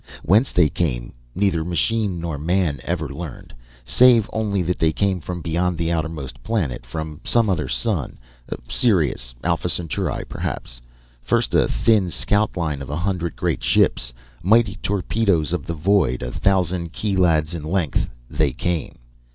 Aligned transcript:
Whence 0.23 0.49
they 0.51 0.67
came, 0.67 1.13
neither 1.35 1.63
machine 1.63 2.19
nor 2.19 2.39
man 2.39 2.79
ever 2.83 3.07
learned, 3.07 3.53
save 3.85 4.27
only 4.33 4.63
that 4.63 4.79
they 4.79 4.91
came 4.91 5.19
from 5.19 5.41
beyond 5.43 5.77
the 5.77 5.91
outermost 5.91 6.41
planet, 6.41 6.87
from 6.87 7.21
some 7.23 7.51
other 7.51 7.67
sun. 7.67 8.17
Sirius 8.67 9.35
Alpha 9.43 9.69
Centauri 9.69 10.25
perhaps! 10.25 10.81
First 11.21 11.53
a 11.53 11.67
thin 11.67 12.09
scoutline 12.09 12.81
of 12.81 12.89
a 12.89 12.97
hundred 12.97 13.35
great 13.35 13.63
ships, 13.63 14.11
mighty 14.41 14.77
torpedoes 14.81 15.53
of 15.53 15.67
the 15.67 15.75
void 15.75 16.23
a 16.23 16.31
thousand 16.31 16.93
kilads 16.93 17.53
in 17.53 17.63
length, 17.63 18.09
they 18.27 18.53
came. 18.53 18.95